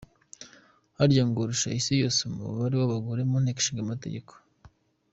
[0.97, 4.33] Harya ngo urusha isi yose umubare w’abagore mu nteko Nshingategeko?